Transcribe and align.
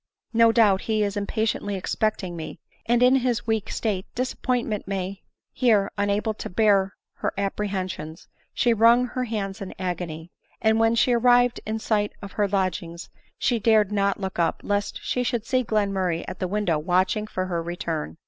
167• 0.31 0.47
No 0.47 0.51
doubt 0.71 0.85
he 0.87 1.03
is 1.03 1.15
impatiently 1.15 1.75
expecting 1.75 2.35
me; 2.35 2.59
and, 2.87 3.03
in 3.03 3.17
his 3.17 3.45
weak 3.45 3.69
state, 3.69 4.07
disappointment 4.15 4.87
may" 4.87 5.21
Here, 5.53 5.91
unable 5.95 6.33
to 6.33 6.49
bear 6.49 6.95
her 7.17 7.31
apprehensions, 7.37 8.27
she 8.51 8.73
wrung 8.73 9.05
her 9.05 9.25
hands 9.25 9.61
in 9.61 9.75
agony; 9.77 10.31
and 10.59 10.79
when 10.79 10.95
she 10.95 11.13
arrived 11.13 11.59
in 11.67 11.77
sight 11.77 12.13
of 12.19 12.31
her 12.31 12.47
lodgings 12.47 13.11
she 13.37 13.59
dared 13.59 13.91
not 13.91 14.19
look 14.19 14.39
up, 14.39 14.61
lest 14.63 14.99
she 15.03 15.21
should 15.21 15.45
see 15.45 15.63
Glenmurray 15.63 16.25
at 16.27 16.39
the 16.39 16.47
win 16.47 16.65
dow 16.65 16.79
watching 16.79 17.27
for 17.27 17.45
her 17.45 17.61
return. 17.61 18.17